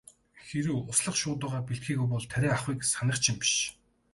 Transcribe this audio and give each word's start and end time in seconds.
Хэрэв 0.47 0.75
услах 0.91 1.15
шуудуугаа 1.21 1.61
бэлтгээгүй 1.67 2.07
бол 2.11 2.25
тариа 2.31 2.49
авахыг 2.53 2.79
санах 2.93 3.17
ч 3.21 3.23
юм 3.31 3.37
биш. 3.41 3.53